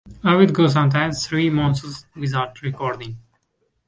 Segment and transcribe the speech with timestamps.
[0.23, 3.19] I would go sometimes three months without recording.